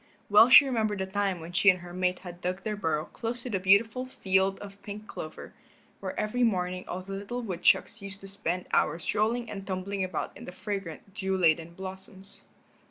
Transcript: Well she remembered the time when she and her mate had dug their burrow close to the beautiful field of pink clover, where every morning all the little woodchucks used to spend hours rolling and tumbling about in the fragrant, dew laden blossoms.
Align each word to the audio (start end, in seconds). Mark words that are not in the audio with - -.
Well 0.31 0.49
she 0.49 0.65
remembered 0.65 0.97
the 0.97 1.05
time 1.05 1.39
when 1.39 1.51
she 1.51 1.69
and 1.69 1.81
her 1.81 1.93
mate 1.93 2.17
had 2.25 2.41
dug 2.41 2.63
their 2.63 2.75
burrow 2.75 3.05
close 3.05 3.43
to 3.43 3.51
the 3.51 3.59
beautiful 3.59 4.07
field 4.07 4.57
of 4.57 4.81
pink 4.81 5.05
clover, 5.05 5.53
where 5.99 6.19
every 6.19 6.41
morning 6.41 6.85
all 6.87 7.01
the 7.01 7.13
little 7.13 7.43
woodchucks 7.43 8.01
used 8.01 8.21
to 8.21 8.27
spend 8.27 8.65
hours 8.73 9.13
rolling 9.13 9.47
and 9.47 9.67
tumbling 9.67 10.03
about 10.03 10.35
in 10.35 10.45
the 10.45 10.51
fragrant, 10.51 11.13
dew 11.13 11.37
laden 11.37 11.75
blossoms. 11.75 12.45